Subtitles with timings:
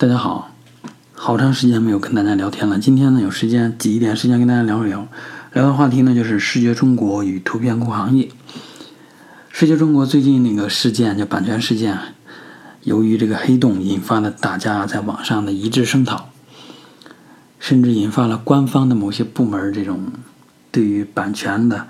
[0.00, 0.50] 大家好，
[1.12, 2.78] 好长时间没有跟大家聊天了。
[2.78, 5.06] 今天呢，有时间挤一点时间跟大家聊一聊。
[5.52, 8.30] 聊的话题呢，就是视觉中国与图片库行业。
[9.50, 11.98] 视觉中国最近那个事件叫版权事件，
[12.82, 16.30] 由于这个黑洞引发了大家在网上的一致声讨，
[17.58, 20.10] 甚至引发了官方的某些部门这种
[20.72, 21.86] 对于版权的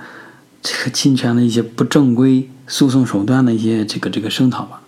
[0.60, 4.82] 这个侵权的一些不正规诉讼手段的一些这个这个声讨吧。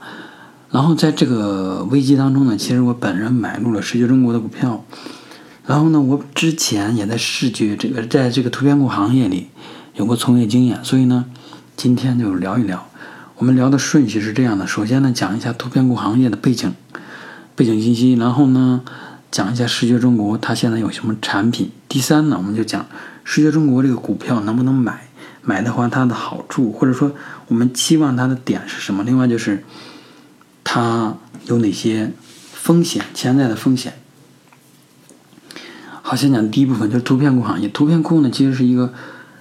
[0.73, 4.85] 然后在这个危机当中呢，其实我本人买入了视觉中国的股票。
[5.67, 9.49] 然后呢，我之前也在视觉这个在这个图片库行业里
[9.95, 11.27] 有过从业经验，所以呢，
[11.77, 12.89] 今天就聊一聊。
[13.37, 16.73] 我们聊的顺序是这样的：首先呢，讲一下图片库行业的背景、
[17.55, 18.81] 背景信息；然后呢，
[19.31, 22.87] 讲一下视觉中国它现在有什么产品；第三呢，我们就讲
[23.25, 25.07] 视觉中国这个股票能不能买，
[25.43, 27.13] 买的话它的好处，或者说
[27.49, 29.05] 我们期望它的点是什么。
[29.05, 29.63] 另外就是。
[30.65, 31.17] 它
[31.47, 32.13] 有哪些
[32.53, 33.05] 风险？
[33.13, 33.95] 潜在的风险。
[36.03, 37.69] 好，先讲第一部分，就是图片库行业。
[37.69, 38.93] 图片库呢，其实是一个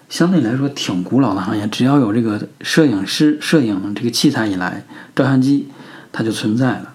[0.09, 1.67] 相对来说挺古老的行业。
[1.67, 5.67] 只要有这个摄影师、摄影这个器材以来，照相机
[6.11, 6.93] 它就存在了。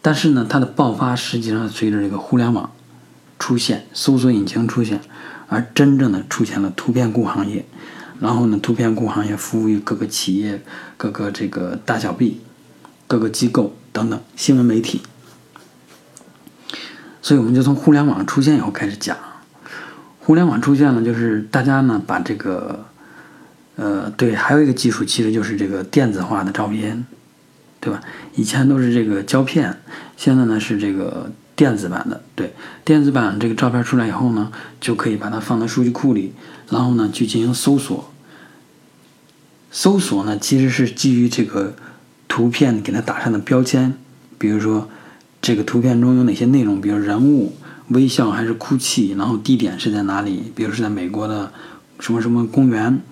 [0.00, 2.70] 但是呢，它的爆发实际上随着这个互联网
[3.38, 5.00] 出现、搜索引擎出现，
[5.48, 7.64] 而真正的出现了图片库行业。
[8.20, 10.62] 然后呢，图片库行业服务于各个企业、
[10.96, 12.40] 各个这个大小 B。
[13.12, 15.02] 各个机构等等新闻媒体，
[17.20, 19.14] 所以我们就从互联网出现以后开始讲。
[20.20, 22.86] 互联网出现了，就是大家呢把这个，
[23.76, 27.04] 呃，对，还有一个技术，其实就是这个电子化的照片，
[27.80, 28.00] 对吧？
[28.34, 29.78] 以前都是这个胶片，
[30.16, 32.22] 现在呢是这个电子版的。
[32.34, 36.32] 对，电子版这个照片出来以后呢，就可以把它放到数据库里，
[36.70, 38.10] 然后呢去进行搜索。
[39.70, 41.74] 搜索呢其实是基于这个。
[42.32, 43.92] 图片给它打上的标签，
[44.38, 44.88] 比如说
[45.42, 47.52] 这个图片中有哪些内容，比如人物
[47.88, 51.52] 微笑还是哭泣，然后地点是在哪里，比如是在美国的
[52.00, 53.02] 什么什么公园，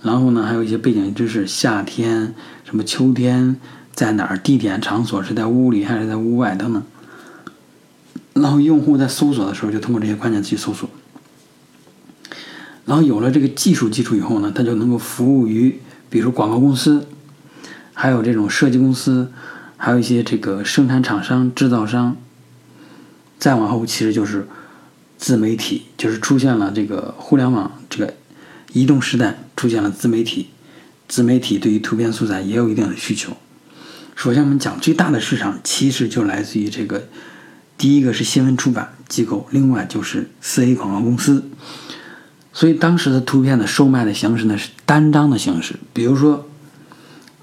[0.00, 3.60] 然后呢还有一些背景知识，夏天什么秋天
[3.92, 6.82] 在哪儿，地点场所是在屋里还是在屋外等等。
[8.32, 10.88] 然后用户在搜索的时候就通过这些关键词去搜索，
[12.86, 17.06] 然后有了这个技术基础以后呢，它就能够服务于比如广告公司。
[17.94, 19.32] 还有这种设计公司，
[19.76, 22.16] 还有一些这个生产厂商、制造商。
[23.38, 24.46] 再往后，其实就是
[25.16, 28.14] 自媒体，就是出现了这个互联网这个
[28.72, 30.48] 移动时代，出现了自媒体。
[31.06, 33.36] 自媒体对于图片素材也有一定的需求。
[34.14, 37.08] 首先，我们讲最大的市场，其实就来自于这个
[37.76, 41.44] 第一个是新闻出版机构，另外就是四 A 广告公司。
[42.52, 46.48] 所以，当时的图片的售卖的形式呢是单张的形式，比如说。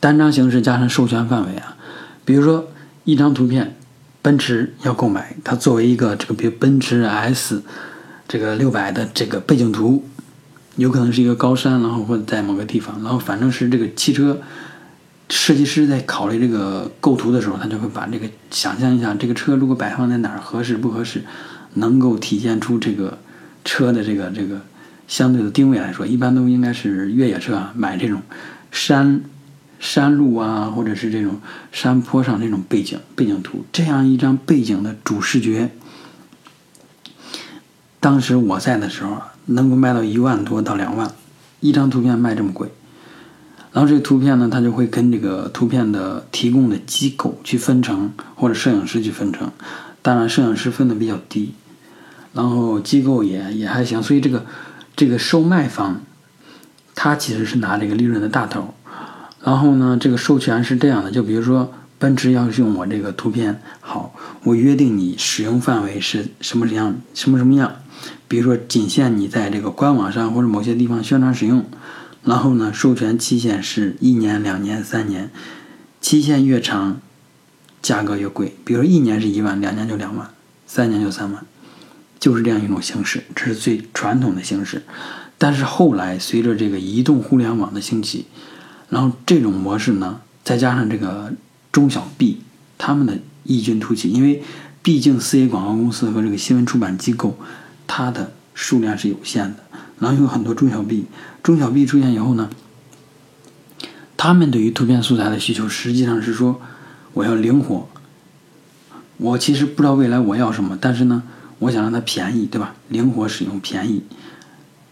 [0.02, 1.78] 单张形式加上授权范围啊，
[2.26, 2.68] 比如说
[3.04, 3.76] 一张图片，
[4.24, 7.62] 奔驰要购买，它作为一个这个比如奔驰 S
[8.28, 10.04] 这个六百的这个背景图，
[10.76, 14.42] 有可能是一个高山，然后或者在某个地方，然后反正是这个汽车
[15.30, 21.22] 设计师在考虑这个构图的时候，他就会把这个想象一下这个车如果摆放在哪儿合适不合适，
[21.76, 23.20] 能够体现出这个
[23.64, 24.62] 车的这个这个
[25.08, 28.20] 相对的定位来说，一般都应该是越野车啊，买这种
[28.72, 29.22] 山。
[29.82, 35.72] 山路啊，或者是这种山坡上那种背景背景图，这样一张背景的主视觉，
[38.00, 41.12] 当时我在的时候能够卖到一万多到两万，
[41.62, 42.70] 一张图片卖这么贵。
[43.74, 49.50] 然后这个图片呢，它就会跟这个图片的提供的机构去分成，或者摄影师去分成。
[50.04, 51.56] 当然，摄影师分的比较低，
[52.34, 54.04] 然后机构也也还行。
[54.04, 54.46] 所以这个
[54.96, 56.02] 这个售卖方，
[56.94, 58.76] 他其实是拿这个利润的大头。
[59.44, 64.14] 然后呢，这个授权是这样的，就比如说奔驰要用我这个图片，好，
[64.44, 67.76] 我约定你使用范围是 什么样，什么什么样，
[68.28, 71.66] 比如说仅限你在这个官网上或者某些地方宣传使用。
[72.24, 75.32] 然后呢，授权期限是一年、两年、三年，
[76.00, 77.02] 期限越长，
[77.82, 78.56] 价格越贵。
[78.64, 80.30] 比如一年是一万，两年就两万，
[80.68, 81.44] 三年就三万，
[82.20, 84.84] 就是这样一种形式，这是最传统的形式。
[85.40, 88.28] 但是后来随着这个移动互联网的兴起，
[88.92, 91.32] 然后这种模式呢，再加上这个
[91.72, 92.42] 中小 B
[92.78, 94.44] 他们的异军突起，因为
[94.84, 97.38] 毕竟四 A 广告公司和这个新闻出版机构，
[97.88, 99.64] 它的数量是有限的。
[100.00, 101.06] 然后有很多中小 B，
[101.42, 102.50] 中小 B 出现以后呢，
[104.18, 106.60] 他们对于图片素材的需求实际上是说，
[107.14, 107.88] 我要灵活。
[109.18, 111.24] 我其实不知道未来我要什么，但是呢，
[111.60, 112.76] 我想让它便宜，对吧？
[112.90, 114.04] 灵活使用，便宜。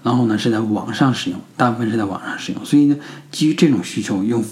[0.10, 2.98] 然后呢，是在网上使用，大部分是在网上使用，所以呢，
[3.32, 4.44] 基于这种需求，又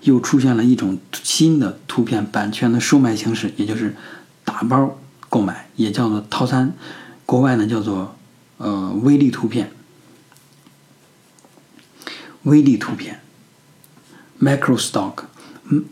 [0.00, 3.94] 又出现了一种新的图片版权的售卖形式，也就是
[4.46, 4.98] 打包
[5.28, 6.72] 购买，也叫做套餐，
[7.26, 8.16] 国外呢叫做
[8.56, 9.70] 呃微粒图片。
[12.44, 13.20] 微粒图片
[14.40, 15.24] ，micro stock，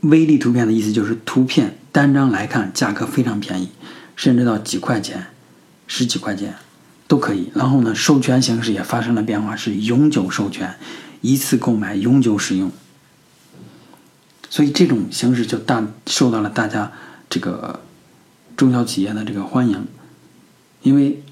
[0.00, 3.68] 微粒图片的意思就是图片单张来看价格非常便宜，
[4.16, 5.26] 甚至到几块钱、
[5.86, 6.54] 十几块钱
[7.12, 7.50] 都可以。
[7.54, 10.76] 然后呢，授权形式也发生了变化，是永久授权，
[11.20, 12.72] 一次购买永久使用。
[14.48, 16.90] 所以这种形式就大受到了大家
[17.28, 17.80] 这个
[18.56, 19.86] 中小企业的这个欢迎，
[20.80, 21.22] 因为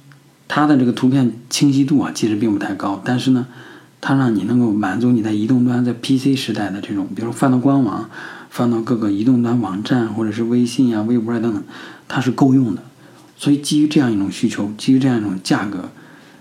[0.48, 3.46] 它的这个图片清晰度啊其实并不太高，但是呢。
[4.02, 8.08] 它让你能够满足你在移动端在 PC 时代的这种，比如放到官网，
[8.48, 11.62] 放到各个移动端网站或者是微信啊、微博啊等等，
[12.08, 12.82] 它是够用的。
[13.40, 15.88] 所以基于这样一种需求，基于这样一种价格，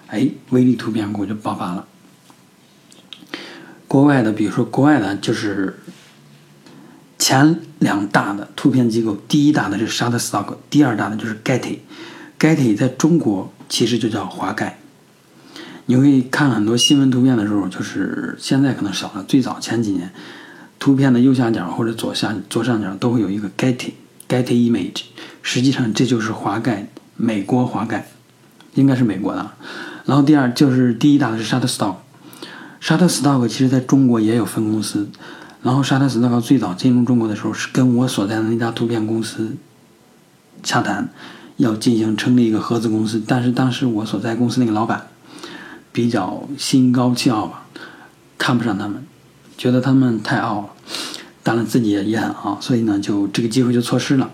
[0.07, 1.88] 哎，微粒图片库就爆发了。
[3.88, 5.80] 国外的，比如说国外的，就是
[7.18, 11.78] 前两大的图片机构，第一大的是 Shutterstock，第二大的就是 Getty。
[12.38, 14.78] Getty 在中国其实就叫华盖。
[15.86, 19.24] 你会看很多新闻图片的时候，就是现在可能少了。
[19.24, 20.12] 最早前几年，
[20.78, 23.94] 图片的右下角或者左下左上角都会有一个 Getty
[24.28, 25.04] Getty Image，
[25.41, 28.07] 实际上这就是华盖，美国华盖，
[28.75, 29.51] 应该是美国的。
[30.06, 35.09] 然后第二就是第一大的是 Shutterstock，Shutterstock 其实在中国也有分公司。
[35.62, 39.57] 然后 shut stock 最早进入中国的时候，是跟我所在的那家图片公司
[40.63, 41.09] 洽谈，
[41.57, 43.21] 要进行成立一个合资公司。
[43.27, 45.07] 但是当时我所在公司那个老板。
[45.91, 47.65] 比较心高气傲吧，
[48.38, 49.03] 看不上他们，
[49.57, 50.69] 觉得他们太傲了，
[51.41, 54.30] 当然自己也也很傲，所以呢，就这个机会就错失了。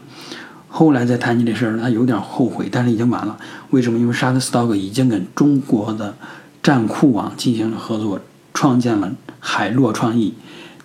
[0.77, 3.37] 后来再谈起这事儿，他有点后悔，但是已经晚了。
[3.69, 3.97] 为什么？
[3.97, 6.17] 因为 Shutterstock 已经跟中国的
[6.61, 8.19] 站库网进行了合作，
[8.53, 10.33] 创建了海洛创意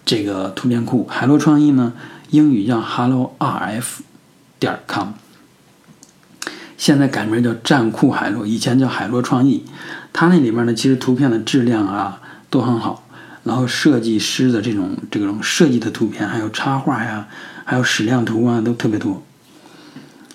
[0.04, 1.08] 这个图片库。
[1.10, 1.94] 海洛创意呢，
[2.30, 3.84] 英语叫 Hello RF
[4.60, 5.08] 点 com，
[6.76, 9.64] 现在改名叫站酷海洛，以前叫海洛创意。
[10.12, 13.08] 它那里面呢，其实图片的质量啊都很好，
[13.42, 17.26] 然后设计师的这种这种设计的图片，还有插画呀，
[17.64, 19.20] 还有矢量图啊，都特别多，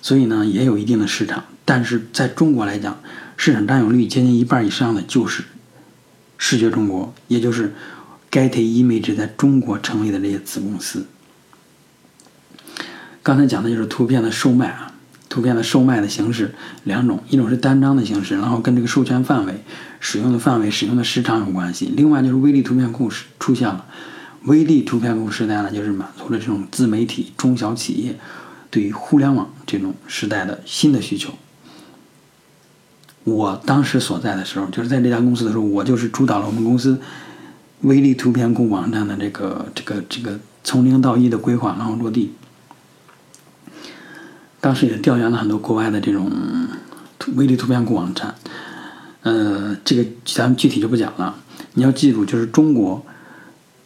[0.06, 1.42] 所以呢也有一定的市场。
[1.64, 3.00] 但是在中国来讲，
[3.36, 5.42] 市场占有率接近一半以上的就是
[6.38, 7.74] 视觉中国，也就是
[8.30, 11.06] Getty Image 在中国成立的这些子公司。
[13.24, 14.92] 刚才讲的就是图片的售卖啊。
[15.28, 16.54] 图片的售卖的形式
[16.84, 19.64] 两种，一种是单张的形式，然后跟这个授权范围、
[19.98, 21.92] 使用的范围、使用的时长有关系。
[21.96, 23.84] 另外就是微粒图片库是出现了，
[24.44, 28.14] 微粒图片库时代呢，就是满足了这种自媒体、中小企业
[28.70, 31.32] 对于互联网这种时代的新的需求。
[33.24, 37.00] 我当时所在的时候，就是在这家公司的时候，我就是主导了我们公司
[37.80, 42.32] 微粒图片库网站的这个这个这个从零到一的规划，然后落地。
[44.60, 46.30] 当时也调研了很多国外的这种
[47.34, 48.34] 微粒图片库网站，
[49.22, 51.36] 呃，这个咱们具体就不讲了。
[51.74, 53.04] 你要记住，就是中国，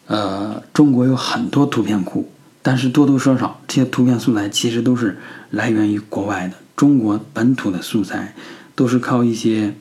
[0.07, 2.31] 呃，中国有很多图片库，
[2.63, 5.19] 但是多多少少这些图片素材其实都是
[5.51, 6.55] 来源于国外的。
[6.77, 8.35] 中国本土的素材
[8.75, 9.75] 都是靠一些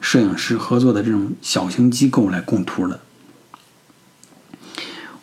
[0.00, 3.00] 摄影师合作的这种小型机构来供图的。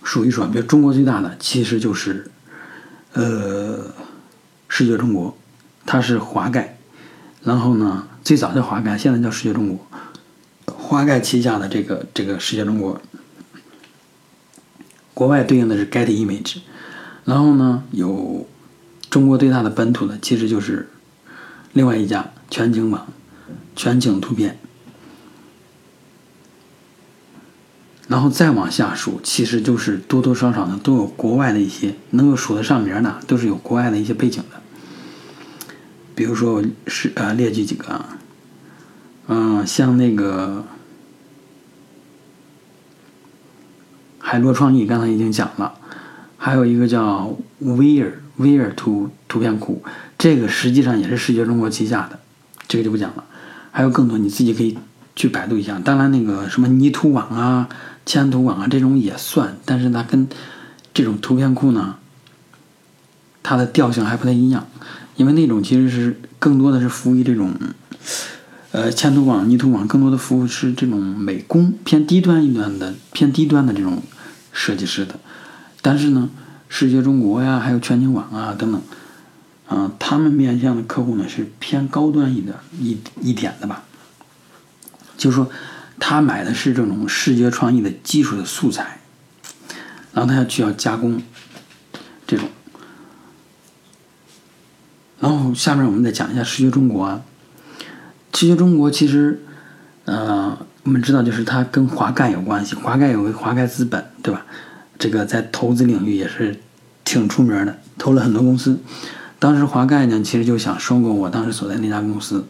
[0.03, 2.29] 数一数，比如中国最大的其实就是，
[3.13, 3.93] 呃。
[4.71, 5.35] 视觉中国，
[5.83, 6.77] 它是华盖，
[7.43, 9.87] 然后呢，最早叫华盖，现在叫视觉中国。
[10.67, 13.01] 华盖旗下的这个这个视觉中国，
[15.19, 16.59] 国外对应的是 Get Image，
[17.25, 18.47] 然后呢，有
[19.09, 20.87] 中国最大的本土的其实就是
[21.73, 23.05] 另外一家全景网，
[23.75, 24.57] 全景图片。
[28.07, 34.61] 然后再往下数，其实就是多多少少呢都有国外的一些能够数得上名的，都是有国外的一些背景的。
[36.15, 38.17] 比如说是呃列举几个啊，
[39.27, 40.63] 嗯，像那个
[44.29, 45.73] 海洛创意，刚才已经讲了，
[46.37, 49.81] 还有一个叫威尔威尔图图片库，
[50.19, 52.19] 这个实际上也是视觉中国旗下的，
[52.67, 53.23] 这个就不讲了。
[53.71, 54.77] 还有更多，你自己可以
[55.15, 55.79] 去百度一下。
[55.83, 57.67] 当然，那个什么泥土网啊。
[58.05, 60.27] 千图网啊，这种也算，但是它跟
[60.93, 61.95] 这种图片库呢，
[63.41, 64.67] 它的调性还不太一样，
[65.15, 67.55] 因为那种其实是更多的是服务于这种，
[68.73, 74.03] 呃，千图网、泥图网更多的服务是这种美工偏低端一端的、偏低端的这种
[74.59, 75.17] 设计师的，
[75.81, 76.29] 但是呢，
[76.67, 78.81] 视觉中国呀，还有全景网啊等等，
[79.67, 83.85] 啊，他们面向的客户呢是偏高端一点一一点的吧，
[85.17, 85.49] 就说。
[86.01, 89.01] 他买的是这种视觉创意的基础的素材，
[90.13, 91.21] 然后他要需要加工
[92.25, 92.47] 这种，
[95.19, 97.21] 然后下面我们再讲一下视觉中国啊。
[98.33, 99.43] 视觉中国其实，
[100.05, 104.43] 呃，我们知道就是它跟华盖有关系，华盖有个华盖资本，对吧？
[104.97, 106.59] 这个在投资领域也是
[107.05, 108.79] 挺出名的，投了很多公司。
[109.37, 112.43] 当时华盖呢，其实就想收购我当时所在那家公司，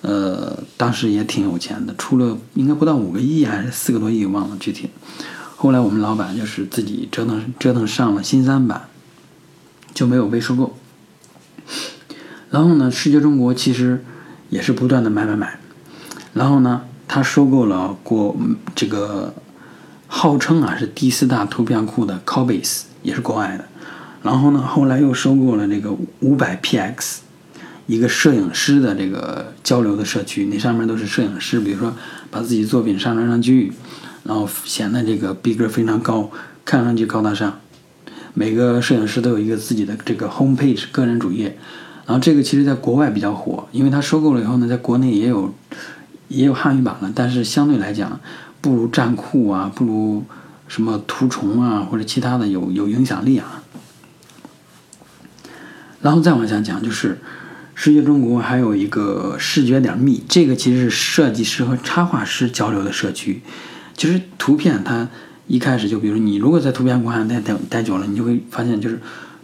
[0.00, 4.90] 呃，当时也挺有钱的，出了应该不到五个亿还是四个多亿，忘了具体。
[5.54, 8.88] 后来我们老板就是自己折腾折腾上了新三板，
[9.94, 10.76] 就没有被收购。
[12.50, 14.04] 然后呢，视觉中国其实
[14.48, 15.60] 也是不断的买买买，
[16.34, 16.82] 然后呢，
[17.12, 18.36] 他收购了国
[18.76, 19.34] 这个
[20.06, 23.64] 号称啊是第四大图片库的 Corbase，也是国外的。
[24.22, 27.16] 然后呢，后来又收购了这个五百 PX，
[27.88, 31.92] 一个摄影师的这个交流的社区，那上面都是摄影师，比如说
[32.30, 33.72] 把自己作品上传上去。
[34.22, 36.30] 然后显得这个逼格非常高，
[36.64, 37.58] 看上去高大上。
[38.34, 41.58] 每个摄影师都有一个自己的这个 home page 个人主页。
[42.06, 45.52] 然后这个其实在国外比较火，因为他收购了以后呢，在国内也有
[46.30, 48.18] 也有汉语版了，但是相对来讲
[48.62, 50.24] 不如战酷啊，不如
[50.68, 53.62] 什么图虫啊或者其他的有有影响力啊。
[56.00, 57.20] 然后再往下讲，就是
[57.74, 63.42] 视觉中国还有一个视觉点 me，这个其实是设计师和插画师交流的社区。
[63.96, 65.08] 其实图片它
[65.46, 68.98] 一开始就，比如你如果在图片馆待待待久了，你就会发现，就是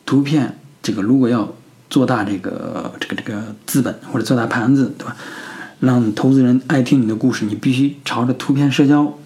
[0.07, 1.53] 图片这个如果要
[1.91, 5.17] 做大这个这个这个资本或者做大盘子，对吧？
[5.81, 9.17] 让投资人爱听你的故事，你必须朝着图片社交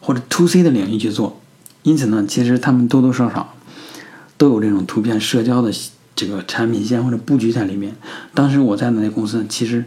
[0.00, 1.40] 或者 to C 的领域去做。
[1.82, 3.54] 因此呢，其实他们多多少少
[4.36, 5.72] 都有这种图片社交的
[6.14, 7.96] 这个产品线或者布局在里面。
[8.34, 9.84] 当时我在的那公司其实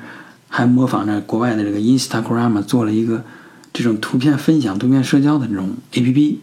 [0.49, 3.23] 还模仿着国外的这个 Instagram 做了一个。
[3.77, 6.39] 这种图片分享、图片社交的这种 A P P，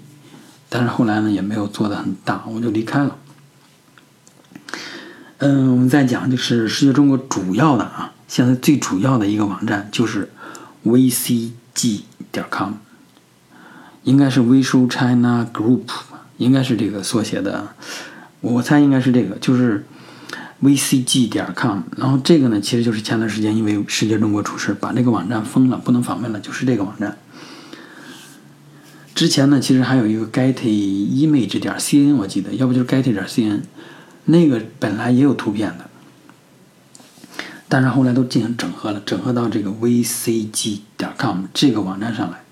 [0.68, 3.16] 但是后来呢也没有做的很大，我就离开了。
[5.38, 10.30] 嗯，我们再讲就是世界中国主要的啊，现在最主要的一个网站就是
[10.84, 12.76] V C G 点 com，
[14.04, 15.82] 应该是 Visual China Group，
[16.38, 17.74] 应该是这个缩写的，
[18.40, 19.84] 我猜应该是这个，就是。
[20.62, 27.18] vcg 点 com，然后这个呢，其实就是前段时间因为世界中国出事，把这个网站封了，不能访问了，就是这个网站。
[29.12, 33.62] 之前呢，其实还有一个 getimage 点 cn，我记得，要不就是 get 点 cn，
[34.26, 35.90] 那个本来也有图片的，
[37.72, 42.42] 但是后来都进行整合了，整合到这个 vcg 点 com 这个网站上来。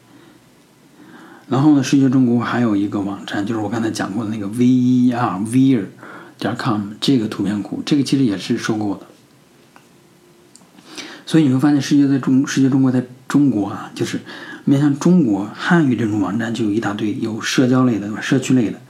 [1.46, 5.84] 然后呢，世界中国还有一个网站，就是我刚才讲过的那个 ver，ver。
[6.38, 9.02] 点 com 这个图片库，这个其实也是收购的，
[11.26, 14.20] 所以你会发现，世界在中世界中国在中国啊，就是
[14.64, 18.80] 面向中国汉语这种网站就有一大堆，有社交类的、社区类的，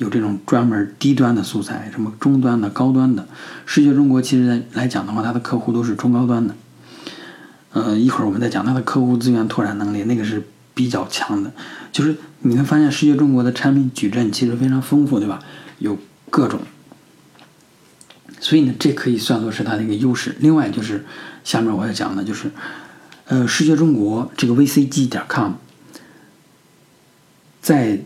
[0.00, 3.28] 有这种专门低端的素材，什么中端的、高端的。
[3.66, 6.54] 视觉中国其实来讲的话，它的客户都是中高端的。
[7.72, 10.42] 呃，一会儿我们再讲它的客户资源拓展能力，那个是
[10.72, 11.52] 比较强的。
[11.92, 15.38] 就是你会发现，视觉中国的产品矩阵其实非常丰富，对吧？
[15.80, 15.98] 有
[16.30, 16.60] 各种。
[18.40, 20.34] 所以呢，这可以算作是它的一个优势。
[20.40, 21.04] 另外就是，
[21.44, 22.50] 下面我要讲的就是，
[23.26, 25.52] 呃，视觉中国这个 VCG 点 com，
[27.60, 28.00] 在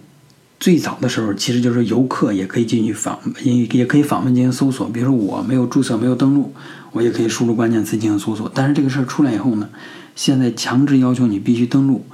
[0.64, 4.88] 最早的时候，其实就是游客也可以进去访，也也可以访问进行搜索。
[4.88, 6.54] 比如说我没有注册、没有登录，
[6.92, 8.50] 我也可以输入关键词进行搜索。
[8.54, 9.68] 但是这个事儿出来以后呢，
[10.16, 12.06] 现在强制要求你必须登录，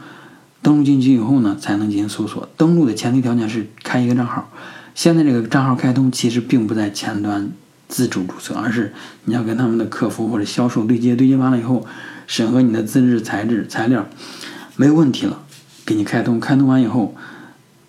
[0.62, 2.48] 登录进去以后呢，才能进行搜索。
[2.56, 4.50] 登录的前提条件是开一个账号。
[4.96, 7.52] 现在这个账号开通其实并不在前端。
[7.86, 8.92] 自主注册，而是
[9.26, 11.86] 你要跟他们的客服或者销售对接，对接完了以后，
[12.26, 14.08] 审核你的资质、材质、材料，
[14.74, 15.38] 没有问题了，
[15.86, 16.40] 给你开通。
[16.40, 17.14] 开通完以后，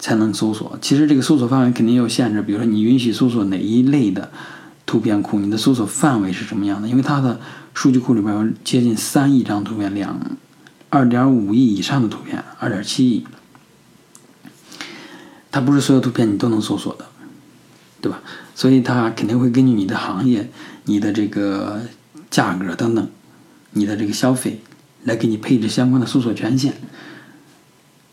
[0.01, 0.77] 才能搜索。
[0.81, 4.29] 其实这个搜索范围肯定有限制，比如说你允许搜索哪一类的
[4.85, 6.89] 图片库，你的搜索范围是什么样的？
[6.89, 7.39] 因为它的
[7.73, 10.19] 数据库里边有接近三亿张图片，两
[10.89, 13.25] 二点五亿以上的图片，二点七亿，
[15.51, 17.05] 它不是所有图片你都能搜索的，
[18.01, 18.21] 对吧？
[18.55, 20.49] 所以它肯定会根据你的行业、
[20.85, 21.81] 你的这个
[22.29, 23.07] 价格等等，
[23.71, 24.61] 你的这个消费，
[25.03, 26.73] 来给你配置相关的搜索权限。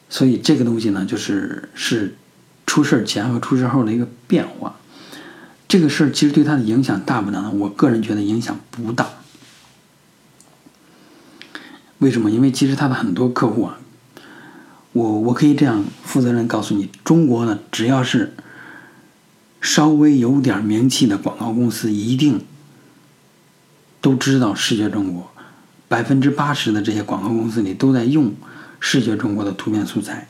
[0.09, 2.17] 所以这个东西呢，就是是
[2.67, 4.77] 出事前和出事后的一个变化。
[5.67, 7.51] 这个事儿其实对它的影响大不大呢？
[7.51, 9.09] 我个人觉得影响不大。
[11.99, 12.31] 为什么？
[12.31, 13.79] 因为其实他的很多客户啊，
[14.93, 18.35] 我我可以这样负责任告诉你，中国呢，只要是。
[19.61, 22.45] 稍微有点名气的广告公司一定
[24.01, 25.33] 都知道视觉中国，
[25.89, 28.33] 百分之八十的这些广告公司里都在用
[28.81, 30.29] 视觉中国的图片素材。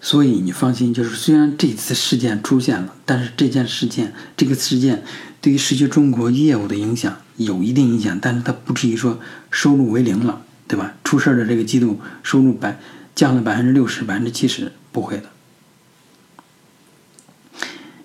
[0.00, 5.02] 所以你放心，就是虽然这次事件出现了，但是这件事件这个事件
[5.40, 9.18] 对于视觉中国业务的影响有一定影响，但是它不至于说
[9.50, 10.94] 收入为零了，对吧？
[11.02, 12.78] 出事儿的这个季度收入百
[13.16, 15.24] 降了百分之六十、百分之七十，不会的，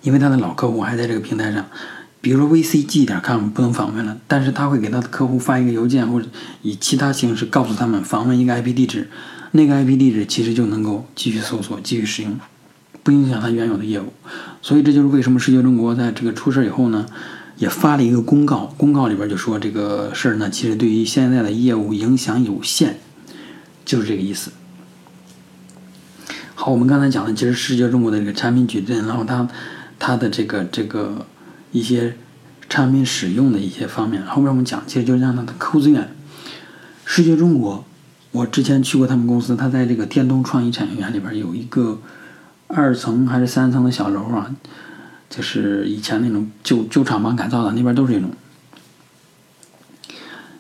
[0.02, 1.70] 因为他的老客户还在这个平台上。
[2.22, 6.28] 比如说 VCG 点 com 不能访问了，但是他会给他的客户发一个邮件，或者
[6.62, 9.10] 以其他形式告诉他们访问一个 IP 地址，
[9.54, 12.40] 那个 IP 地址其实就能够继续搜索、继续使用，
[13.02, 14.14] 不影响他原有的业务。
[14.62, 17.08] 所以这就是为什么世界中国在这个出事以后呢，
[17.58, 22.98] 也发了一个公告，公告里边就说这个事儿呢，其实对于现在的业务影响有限，
[23.84, 24.52] 就是这个意思。
[26.54, 29.48] 好，我们刚才讲的其实世界中国的这个产品矩阵，然后它
[29.98, 31.26] 它的这个这个。
[31.72, 32.18] 一些
[32.70, 36.14] 产品使用的一些方面，后面我们讲，其实就是让他的客户资源。
[37.06, 37.84] 世界中国，
[38.32, 42.00] 我之前去过他们公司，他在这个电动创意产业园里边有一个
[42.68, 44.56] 二层还是三层的小楼啊，
[45.30, 48.30] 就是以前那种旧旧厂房改造的，那边都是这种。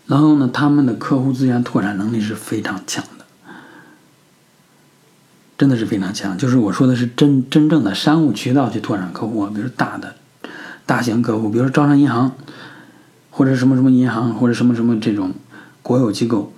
[0.07, 3.25] 然后呢，他们的客户资源拓展能力是非常强的，
[5.57, 6.37] 真的是非常强。
[6.37, 10.15] 就是我说的是真真正的商务渠道去拓展客户，比如大的。
[10.85, 12.31] 大型客户，比如说招商银行，
[13.29, 15.33] 或者什么什么银行，或者什么什么这种
[15.81, 16.51] 国有机构，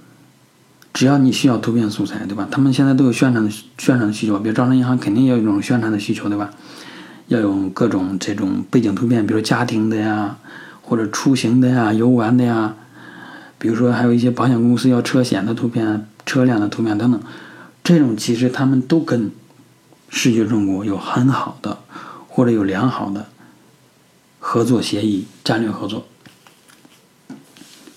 [0.93, 2.47] 只要你需要图片素材，对吧？
[2.49, 6.49] 他们现在都有宣传的宣传的需求，比如招商银行肯定要有这种宣传的需求，对吧？
[7.27, 10.37] 要有各种这种背景图片，比如家庭的呀，
[10.81, 12.75] 或者出行的呀、游玩的呀，
[13.57, 17.21] 比如说还有一些保险公司要车险的图片、车辆的图片等等，
[17.83, 19.31] 这种其实他们都跟
[20.09, 21.79] 视觉中国有很好的
[22.27, 23.27] 或者有良好的。
[24.45, 26.05] 合作协议、战略合作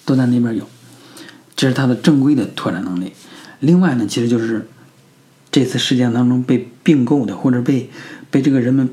[0.04, 0.64] 都在那边有，
[1.56, 3.12] 这是它的正规的拓展能力。
[3.58, 4.68] 另外呢，其实就是
[5.50, 7.90] 这次事件当中被并购的或者被
[8.30, 8.88] 被这个人们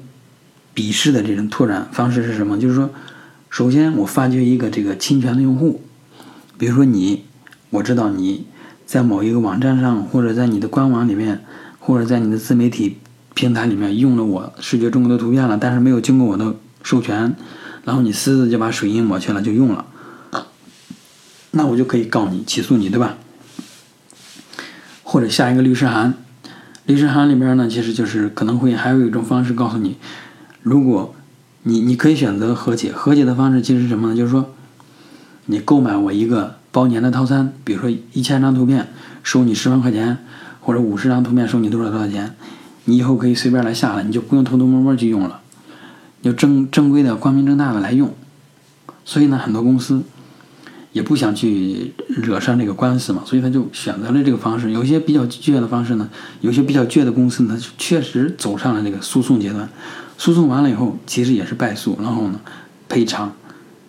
[0.74, 2.60] 鄙视的这种拓展方式是什么？
[2.60, 2.90] 就是说，
[3.52, 5.84] 首先我发掘一个这个侵权的用户，
[6.58, 7.24] 比如说你，
[7.70, 8.48] 我知道你
[8.88, 11.46] 在某一个网站上，或者在你的官网里面，
[11.80, 12.98] 或者在你的自媒体
[13.36, 16.56] 平台里面用了我视觉中国的图片了，但是没有经过我的。
[16.84, 17.36] 授权，
[17.84, 19.86] 然后你私自就把水印抹去了，就用了，
[21.52, 23.18] 那我就可以告你，起诉你，对吧？
[25.02, 26.14] 或者下一个律师函，
[26.86, 29.98] 律师函里边呢，其实就是可能会还有一种方式告诉你，
[30.62, 31.14] 如果
[31.64, 34.16] 你你可以选择和解，和解的方式其实是什么呢？
[34.16, 34.54] 就是说，
[35.46, 38.92] 你购买我一个包年的套餐，比如说一千张图片
[39.22, 40.18] 收你十万块钱，
[40.60, 42.36] 或者五十张图片收你多少多少钱，
[42.86, 45.42] 你以后可以随便来下了，你就不用偷偷摸摸去用了。
[46.24, 48.16] 就正正规的、光明正大的来用，
[49.04, 50.02] 所以呢，很多公司
[50.94, 54.72] 也不想去惹上这个官司嘛，所以他就选择了这个方式。
[54.72, 56.10] 有些比较倔的方式呢，
[56.40, 59.68] 有些比较倔的公司呢，确实走上了这个诉讼阶段。
[60.18, 62.40] 诉讼完了以后，其实也是败诉，然后呢，
[62.88, 63.36] 赔偿，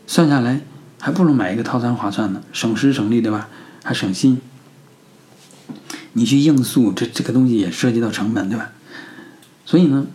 [0.09, 0.61] 算下来
[0.99, 3.49] 还不如买一个套餐划算呢，省时省力，对吧？
[3.85, 4.41] 还省心。
[6.15, 8.73] 你去应诉，这这个东西也涉及到成本，对吧？
[9.65, 10.07] 所以呢。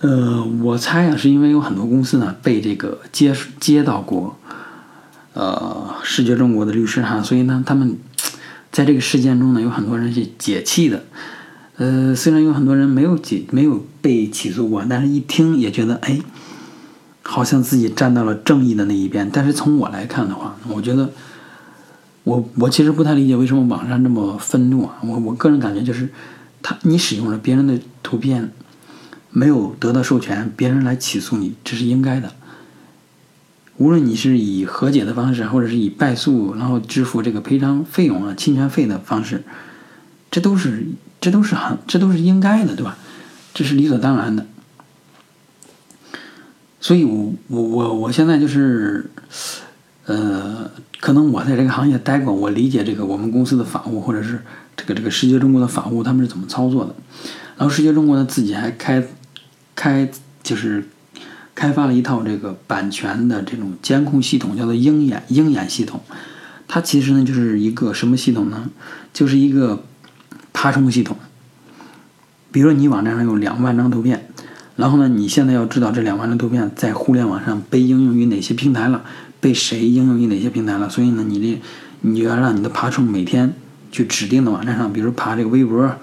[0.00, 4.34] 呃，我猜啊，是因为有很多公司呢被这个接接到过，
[5.34, 7.98] 呃，视觉中国的律师哈，所以呢，他们
[8.72, 11.04] 在这个事件中呢，有很多人是解气的。
[11.76, 16.18] 呃，虽然有很多人没有解没有被起诉过，但是一听也觉得，哎，
[17.22, 19.28] 好像自己站到了正义的那一边。
[19.30, 21.10] 但是从我来看的话，我觉得，
[22.24, 24.96] 我我其实不太理解为什么网上这么愤怒啊。
[25.02, 26.08] 我我个人感觉就是，
[26.62, 28.50] 他你使用了别人的图片。
[29.30, 32.32] 没有得到授权，别人来起诉你，这是应该的。
[33.76, 39.42] 无论你是以和解的方式，或者是以败诉，然后支付这个赔偿费用啊、侵权费的方式，
[40.30, 40.86] 这都是
[41.18, 42.98] 这都是很这都是应该的，对吧？
[43.54, 44.44] 这是理所当然的。
[46.78, 49.10] 所以，我我我我现在就是，
[50.04, 54.42] 呃，可能我在这个行业待过，我理解这个我们公司的法务，或者是
[54.76, 56.94] 这个这个世界中国的法务，他们是怎么操作的。
[57.56, 59.02] 然后，世界中国呢自己还开。
[59.74, 60.10] 开
[60.42, 60.88] 就是
[61.54, 66.00] 开发了一套这个版权的这种监控系统，叫做鹰眼鹰眼系统。
[66.68, 68.70] 它其实呢就是一个什么系统呢？
[69.12, 69.84] 就是一个
[70.52, 71.16] 爬虫系统。
[72.52, 74.28] 比如说你网站上有两万张图片，
[74.76, 79.02] 然后呢你现在要知道这两万张图片在互联网上被应用于哪些平台了，
[79.40, 80.88] 被谁应用于哪些平台了。
[80.88, 81.60] 所以呢你这
[82.02, 83.52] 你就要让你的爬虫每天
[83.92, 85.96] 去指定的网站上，比如爬这个微博，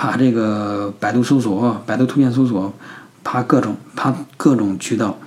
[0.00, 2.72] 爬这个百度搜索、百度图片搜索。
[3.22, 5.18] 爬各种爬各种渠道，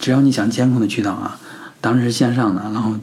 [0.00, 1.38] 只要你想监控的渠道啊，
[1.80, 2.96] 当然是线上的，然后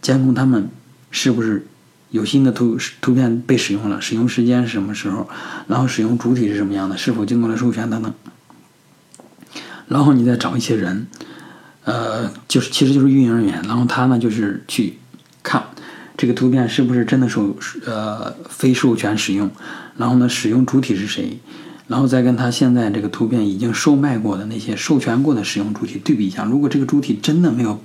[0.00, 0.70] 监控他们
[1.10, 1.66] 是不是
[2.08, 5.28] 有新的图图片被使用了，使用时间是什么时候，
[5.68, 8.14] 然后使用主体是什么样的，是否经过了授权等等。
[9.88, 11.06] 然后你再找一些人，
[11.84, 14.98] 呃，就是其实就是运营人员，然后他呢就是去
[15.42, 15.62] 看
[16.16, 19.50] 这个图片是不是真的授呃非授权使用，
[19.96, 21.38] 然后呢使用主体是谁，
[21.88, 27.82] 然后再跟他现在这个图片已经售卖过的那些授权过的使用主体对比一下，如果这个主体真的没有。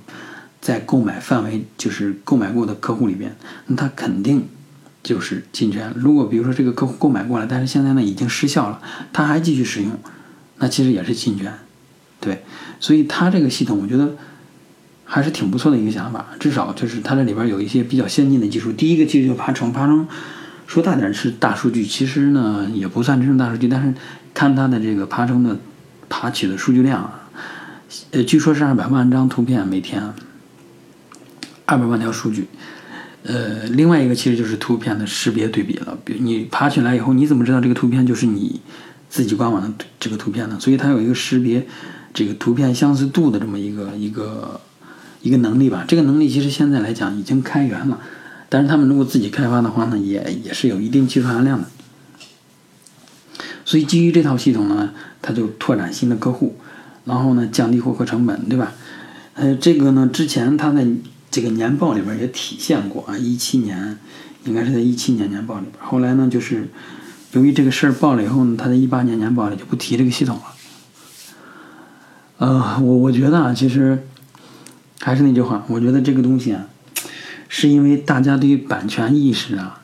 [0.62, 3.34] 在购买范围就是购买过的客户里边，
[3.68, 4.46] 那他肯定
[5.02, 5.90] 就是侵权。
[5.96, 8.78] 如果比如说这个客户购买过了，但是现在呢已经失效了，
[9.10, 9.90] 他还继续使用，
[10.58, 11.50] 那其实也是侵权。
[12.20, 12.44] 对，
[12.78, 14.14] 所以他这个系统我觉得
[15.06, 18.70] 还是挺不错的一个想法，至少就是它这里边有一些比较先进的技术。
[18.70, 20.06] 第一个技术就爬虫，爬虫
[20.70, 23.92] 说大点是大数据，其实呢也不算真正大数据，但是
[24.32, 25.58] 看它的这个爬虫的
[26.08, 27.28] 爬取的数据量啊，
[28.12, 30.00] 呃，据说是二百万张图片每天。
[31.66, 32.46] 二百万条数据，
[33.22, 35.96] 呃，另外一个其实就是图片的识别对比了。
[36.04, 38.60] 比如你爬起来以后，你怎么知道这个图片就是你
[39.08, 40.56] 自己官网的这个图片呢？
[40.58, 41.64] 所以它有一个识别
[42.12, 44.60] 这个图片相似度的这么一个一个
[45.22, 45.84] 一个能力吧。
[45.86, 48.00] 这个能力其实现在来讲已经开源了，
[48.50, 51.68] 但是他们如果自己开发的话呢，也也是有一定技术含量的。
[53.64, 54.90] 所以基于这套系统呢，
[55.22, 56.56] 它就拓展新的客户，
[57.04, 58.72] 然后呢降低获客成本，对吧？
[59.34, 60.84] 呃，这个呢之前它在
[61.30, 63.96] 这个年报里边也体现过啊，一七年
[64.44, 65.74] 应该是在一七年年报里边。
[65.80, 66.68] 后来呢，就是
[67.32, 70.42] 由于这个事儿报了以后呢，他在一八年年报里就不提这个系统了。
[72.38, 74.02] 呃，我我觉得啊，其实
[74.98, 76.66] 还是那句话，我觉得这个东西啊，
[77.50, 79.82] 是因为大家对于版权意识啊，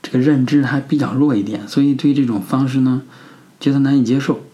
[0.00, 3.02] 这个认知还比较弱一点，所以对这种方式呢，
[3.58, 4.44] 觉得难以接受。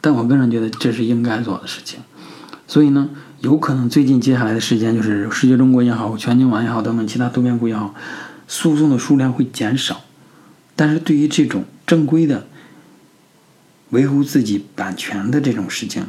[0.00, 2.00] 但我个人觉得这是应该做的事情，
[2.66, 3.10] 所以呢。
[3.40, 7.94] 有可能最近接下来的时间，就是世界中国也好，全球网也好，等等其他图片库也好，
[8.48, 10.00] 诉讼的数量会减少。
[10.74, 12.46] 但是对于这种正规的
[13.90, 16.06] 维护自己版权的这种事情，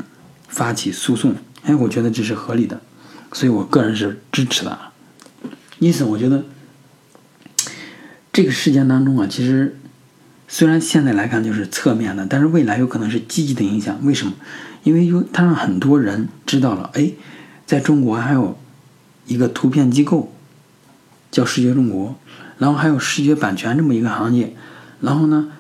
[0.47, 2.81] 发起诉讼，哎，我觉得这是合理的，
[3.33, 4.79] 所以我个人是支持的。
[5.79, 6.45] 因此，我觉得
[8.33, 9.77] 这个事件当中啊，其实
[10.47, 13.99] 虽然现在来看就是侧面的，但是未来有可能是积极的影响。
[14.03, 14.33] 为什么？
[14.83, 17.11] 因为有他让很多人知道了，哎，
[17.65, 18.57] 在中国还有
[19.25, 20.33] 一个图片机构
[21.29, 22.15] 叫视觉中国，
[22.57, 24.55] 然后还有视觉版权这么一个行业，
[25.01, 25.51] 然后呢，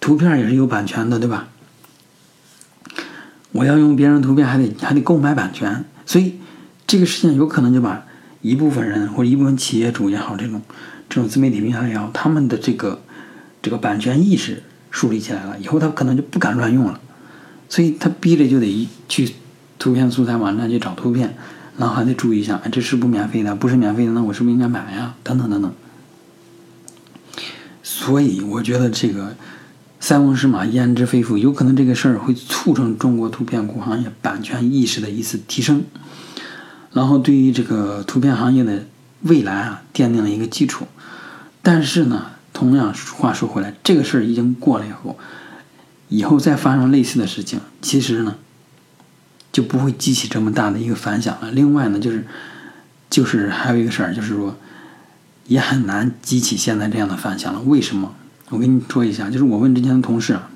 [0.00, 1.48] 图片也是有版权的，对吧？
[3.52, 6.38] 我要用别人图片，还得还得购买版权，所以
[6.86, 8.06] 这个事情有可能就把
[8.48, 10.62] 一部分人或者一部分企业主也好，这种
[11.08, 13.02] 这种自媒体平台也好，他们的这个
[13.60, 16.98] 这个版权意识树立起来了，以后他可能就不敢乱用了。
[17.68, 19.34] 所以他逼着就得去
[19.78, 21.36] 图片素材网站去找图片，
[21.76, 25.14] 然后还得注意一下，哎这是不免费的，不是免费的，那我是不是应该买呀？
[25.22, 25.70] 等等等等。
[27.82, 29.36] 所以我觉得这个
[30.00, 35.82] 塞翁失马焉知非福，有可能这个事儿会促成中国图片库行业版权意识的一次提升，
[36.92, 38.86] 然后对于这个图片行业的
[39.22, 40.86] 未来啊奠定了一个基础。
[41.62, 45.18] 但是呢，同样话说回来，这个事儿已经过了以后。
[46.10, 48.36] 以后再发生类似的事情，其实呢，
[49.52, 51.50] 就不会激起这么大的一个反响了。
[51.50, 52.26] 另外呢，就是，
[53.10, 54.56] 就是还有一个事儿，就是说，
[55.48, 57.60] 也很难激起现在这样的反响了。
[57.60, 58.14] 为什么？
[58.48, 60.48] 我跟你说一下，就是我问之前的同事啊，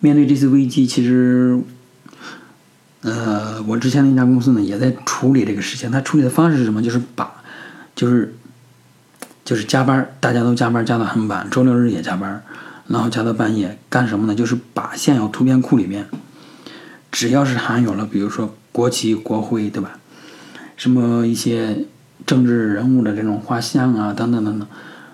[0.00, 1.58] 面对这次危机，其实，
[3.04, 5.90] 呃，我之前那家公司呢，也在处理这个事情。
[5.90, 6.82] 他处理的方式是什么？
[6.82, 7.30] 就是把，
[7.94, 8.34] 就是，
[9.44, 12.42] 就是加班，大家都加班加到很晚，周六日也加班。
[12.86, 14.34] 然后加到半夜干什么呢？
[14.34, 16.06] 就是把现有图片库里面，
[17.10, 19.98] 只要是含有了，比如说国旗、国徽，对吧？
[20.76, 21.84] 什么一些
[22.26, 24.68] 政治人物的这种画像啊，等等等等，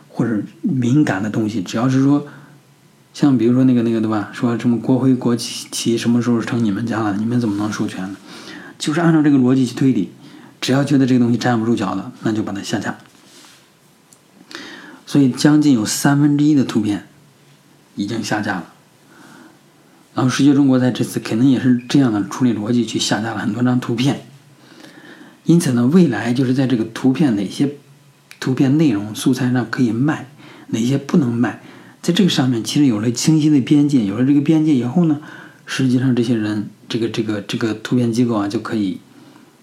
[0.08, 2.26] 或者敏感的东西，只要是说，
[3.12, 4.30] 像比如说那个那个，对吧？
[4.32, 7.16] 说什么国徽、国旗旗什么时候成你们家了？
[7.16, 8.16] 你们怎么能授权呢？
[8.78, 10.10] 就是按照这个逻辑去推理，
[10.60, 12.98] 只要觉得这个东西站不住脚了，那就把它下架。
[15.06, 17.06] 所以将近有三分之一的图片。
[17.96, 18.72] 已经下架了，
[20.14, 24.26] 然后世界中国在这次肯定也是这样的处理逻辑去下架了很多张图片，
[25.44, 27.74] 因此呢，未来就是在这个图片哪些
[28.38, 30.30] 图片内容素材上可以卖，
[30.68, 31.60] 哪些不能卖，
[32.02, 35.20] 在这个上面其实有了清晰的边界，有了这个边界以后呢，
[35.66, 39.00] 实际上这些人这个这个这个图片机构啊就可以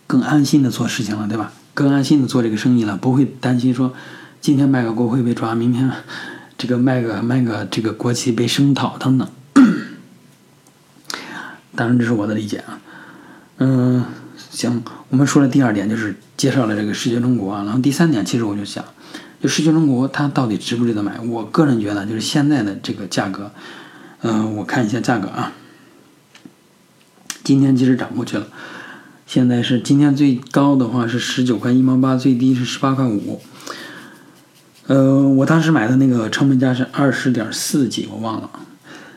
[0.06, 1.52] 更安心的做事情了，对吧？
[1.74, 3.94] 更安心的做这个生意了，不会担心说
[4.42, 5.92] 今天卖个国徽被抓，明天。
[6.60, 9.30] 这个卖个卖个这个国旗被声讨等等，
[11.76, 12.80] 当然这是我的理解啊，
[13.58, 14.04] 嗯，
[14.50, 17.64] 行，我们说了第二点，就是介绍了这个视觉中国啊。
[17.64, 18.84] 然后第三点，其实我就想，
[19.42, 21.20] 就视觉中国它到底值不值得买？
[21.20, 23.52] 我个人觉得，就是现在的这个价格，
[24.22, 25.54] 嗯，我看一下价格啊。
[27.44, 28.48] 今天其实涨过去了，
[29.26, 33.42] 现在是今天最高的话是十九块一毛八，最低是十八块五。
[34.88, 38.50] 呃，我当时买的那个成本价是二十点四几，我忘了，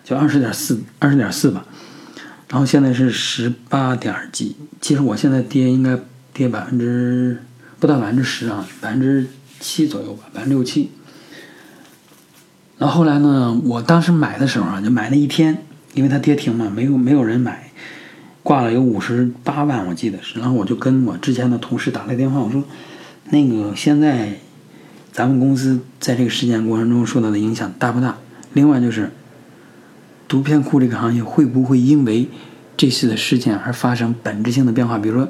[0.04, 1.64] 就二十点四，二十点四吧。
[2.48, 5.98] 然后现在是十八点几，其实我现在跌应该
[6.32, 7.40] 跌百分之
[7.78, 9.26] 不到百分之十啊，百分之
[9.60, 10.90] 七左右吧，百分之六七。
[12.78, 17.70] 然后后来呢，我当时买的时候啊，就买那一天，因为它跌停嘛，没有没有人买，
[18.42, 20.40] 挂了有五十八万，我记得是。
[20.40, 22.64] 然后我就跟我之前的同事打了电话，我说，
[23.30, 24.38] 那个现在
[25.12, 28.16] 咱们公司在这个事件过程中受到的影响大不大？
[28.54, 29.12] 另外就是。
[30.28, 32.28] 图片库这个行业会不会因为
[32.76, 34.96] 这次的事件而发生本质性的变化？
[34.96, 35.28] 比如说，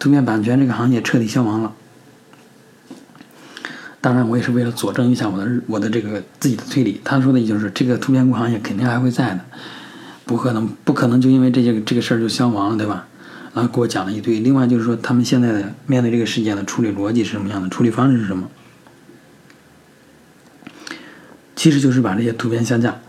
[0.00, 1.72] 图片版权这个行业彻底消亡了。
[4.00, 7.00] 当然，我也是为了佐证一下我的我的这个自己的推理。
[7.04, 9.40] 他说的也就是这个图片库行业肯定还会在的，
[10.24, 13.06] 不可能不可能就因为这些这个事儿就消亡了，对吧？
[13.52, 14.40] 然后给我讲了一堆。
[14.40, 17.68] 另外就是说，他们现在的面对这个事件的处理逻辑是什么样的？
[17.68, 18.48] 处理方式是什么？
[21.54, 23.00] 其实就是把这些图片下架。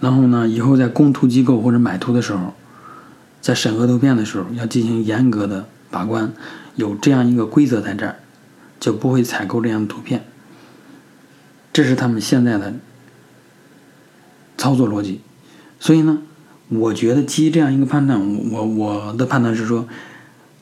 [0.00, 2.54] 然后呢，以后在供图机构或者买图的时候，
[3.40, 6.32] 在审核图片的时候要进行严格的把关，
[6.74, 8.16] 有这样一个规则在这儿，
[8.80, 10.24] 就不会采购这样的图片。
[11.72, 12.74] 这是他们现在的
[14.56, 15.20] 操作逻辑。
[15.78, 16.22] 所以呢，
[16.68, 18.18] 我觉得基于这样一个判断，
[18.50, 19.86] 我我的判断是说，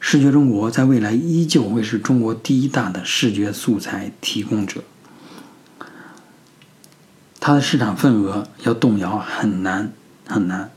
[0.01, 4.83] 视觉中国在未来依旧会是中国第一大的视觉素材提供者。
[7.39, 9.93] 它的市场份额要动摇很难
[10.27, 10.71] 很难，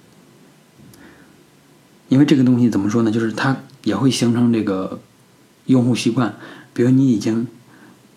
[2.09, 3.09] 因为这个东西怎么说呢？
[3.09, 4.99] 就是它也会形成这个
[5.65, 6.35] 用户习惯。
[6.77, 7.47] 比如你已经，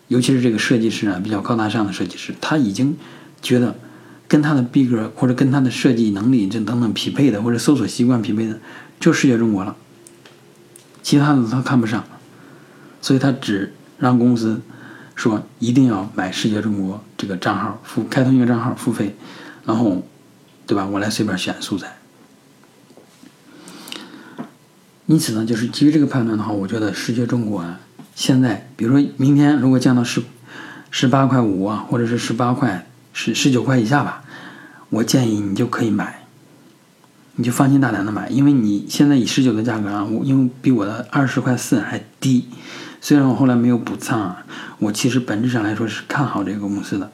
[0.07, 2.95] 尤其是这个设计师啊，比较高大上的设计师，他已经
[3.41, 3.75] 觉得
[4.27, 8.59] 跟他的逼格或者跟他的设计能力这等等匹配的，或者搜索习惯匹配的，
[8.99, 9.75] 就视觉中国了，
[11.01, 12.05] 其他的他看不上，
[13.01, 14.61] 所以他只让公司。
[15.13, 19.15] 说一定要买视觉中国这个账号付开通一个账号付费，
[19.65, 20.01] 然后，
[20.65, 20.87] 对吧？
[20.87, 21.95] 我来随便选素材。
[25.05, 27.79] 因此呢，就是基于这个判断的话，我觉得视觉中国啊，
[28.15, 30.21] 现在比如说明天如果降到十
[30.89, 34.23] 十八块五啊，或者是十八块十十九块以下吧，
[34.89, 36.23] 我建议你就可以买，
[37.35, 42.47] 你就放心大胆的买，因为你现在以十九的价格啊，我因为比我的二十块四还低。
[43.03, 44.45] 虽然我后来没有补仓啊，
[44.77, 47.11] 我其实本质上来说是看好这个公司的，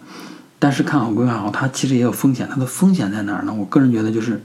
[0.60, 2.46] 但是看好归看好，它其实也有风险。
[2.52, 3.54] 它的风险在哪儿呢？
[3.54, 4.44] 我个人觉得就是，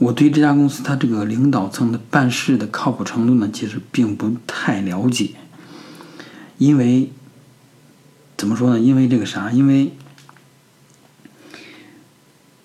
[0.00, 5.32] 我对这家公司它这个领导层的办事的靠谱程度呢，其实并不太了解。
[6.56, 7.12] 因为
[8.38, 8.80] 怎么说呢？
[8.80, 9.50] 因为这个啥？
[9.50, 9.92] 因为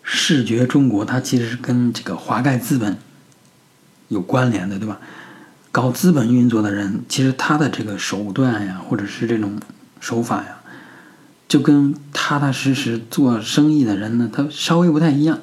[0.01, 2.97] 视觉中国它其实是跟这个华盖资本
[4.07, 5.01] 有关联的，对吧？
[5.73, 9.59] 搞资本运作的人，其实他的这个手段呀，或者是这种
[9.99, 10.61] 手法呀，
[11.49, 15.41] 就跟踏踏实实做生意的人呢，他稍微不太一样。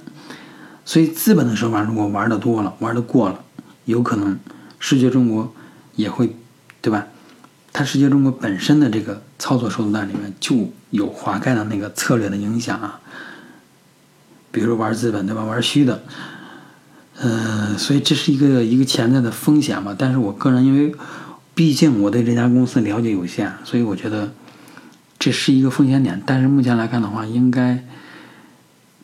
[0.84, 3.44] 所以资本的手法如果玩的多了，玩的过了，
[3.84, 4.38] 有可能
[4.78, 5.54] 世界中国
[5.94, 6.36] 也会，
[6.80, 7.06] 对吧？
[7.72, 13.00] 它世界中国本身的这个操作手段里面就有华盖的那个策略的影响啊，
[14.50, 15.44] 比如玩资本，对吧？
[15.44, 16.02] 玩虚的。
[17.18, 19.94] 呃，所以这是一个一个潜在的风险嘛。
[19.96, 20.94] 但是我个人因为，
[21.54, 24.32] 毕竟我对这家公司了解有限，所以我觉得
[25.18, 26.20] 这是一个风险点。
[26.26, 27.84] 但是目前来看的话，应该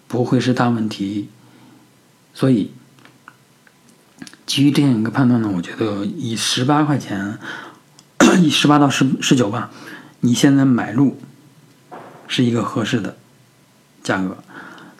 [0.08, 1.28] 不会是大问题。
[2.38, 2.70] 所以
[4.46, 7.36] 基于这样一个判断呢，我觉得以十八块钱，
[8.40, 9.70] 以十八到十十九吧，
[10.20, 11.18] 你现在买入
[12.28, 13.16] 是一个合适的
[14.04, 14.38] 价格。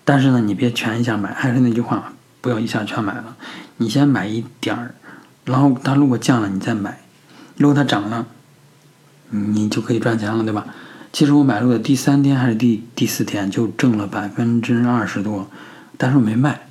[0.05, 2.13] 但是呢，你别全一下买，还是那句话。
[2.41, 3.37] 不要一下全买了，
[3.77, 4.95] 你先买一点儿，
[5.45, 6.93] 然后它如果降了，你再买；
[7.57, 8.27] 如果它涨了，
[9.31, 10.67] 你就可以赚钱了，对吧？
[11.13, 15.49] 其实我买入的第三天还是第第四天就挣了百分之二十多，
[15.97, 16.68] 但是我没卖，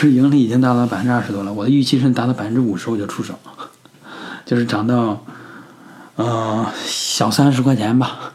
[0.00, 1.52] 是 盈利已经达到百分之二十多了。
[1.52, 3.38] 我的预期是达到百分之五十我就出手，
[4.44, 5.24] 就是涨到
[6.16, 8.32] 呃小三十块钱吧。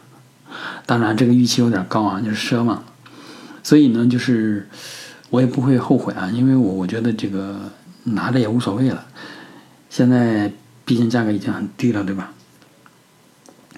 [0.86, 2.84] 当然这个预期有点高啊，就是奢望。
[3.64, 4.68] 所以呢，就是。
[5.30, 7.60] 我也不会后悔啊，因为我我觉得这个
[8.04, 9.04] 拿着也无所谓了。
[9.90, 10.54] 现在
[10.86, 12.32] 毕竟价格已经很低了，对吧？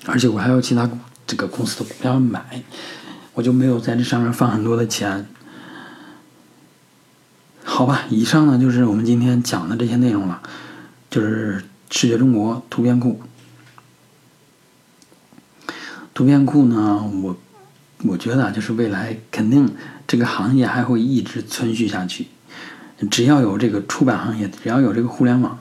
[0.06, 0.90] 而且我还有其他
[1.26, 2.62] 这个公司的股票买，
[3.34, 5.26] 我就没有在这上面放很多的钱。
[7.76, 10.42] 好吧，以上呢就是我们今天讲的这些内容了。
[11.10, 11.62] 就是
[11.92, 13.20] 视觉中国图片库。
[16.14, 17.38] 图片库呢，我
[18.04, 19.76] 我觉得就是未来肯定
[20.08, 22.28] 这个行业还会一直存续下去。
[23.12, 25.60] 只要有这个出版行业，只要有这个互联网，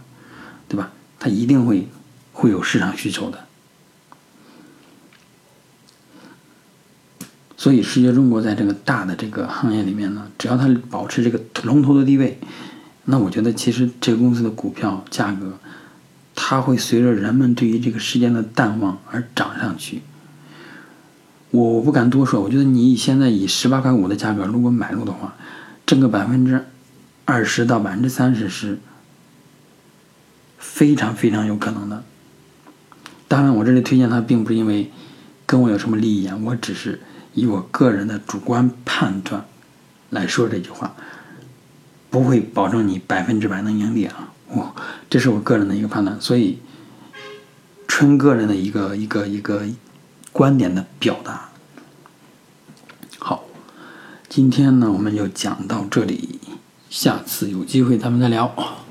[0.69, 0.93] 对吧？
[1.19, 1.89] 它一定会
[2.33, 3.44] 会有市场需求的。
[7.65, 12.39] 所以，世界中国在这个大的这个行业里面呢，只要它保持这个龙头的地位，
[13.07, 15.59] 那我觉得其实这个公司的股票价格，
[16.35, 20.03] 它会随着人们对于这个时间的淡忘而涨上去。
[21.53, 25.35] 我不敢多说，我觉得你现在以十八块五的价格如果买入的话，
[25.87, 26.67] 挣个百分之
[27.25, 28.79] 二十到百分之三十是
[30.59, 32.05] 非常非常有可能的。
[33.27, 34.93] 当然，我这里推荐它，并不是因为
[35.47, 37.01] 跟我有什么利益啊，我只是
[37.35, 39.45] 以我个人的主观判断
[40.11, 40.95] 来说这句话，
[42.11, 44.33] 不会保证你百分之百能盈利啊。
[44.49, 44.75] 我
[45.11, 46.59] 这是我个人的一个判断，所以
[47.87, 49.63] 纯个人的一个一个一个。
[50.35, 51.49] 观点的表达。
[53.21, 53.45] 好，
[54.29, 56.41] 今天呢我们就讲到这里，
[56.91, 58.84] 下次有机会咱们再聊。